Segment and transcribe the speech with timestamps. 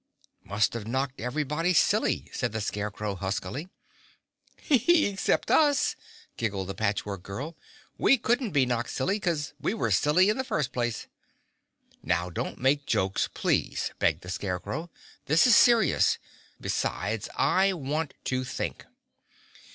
[0.43, 3.69] "Must have knocked everybody silly," said the Scarecrow huskily.
[4.67, 5.95] "Except us,"
[6.37, 7.55] giggled the Patch Work Girl.
[7.99, 11.05] "We couldn't be knocked silly 'cause we were silly in the first place."
[12.01, 14.89] "Now, don't make jokes, please," begged the Scarecrow.
[15.27, 16.17] "This is serious.
[16.59, 18.87] Besides, I want to think."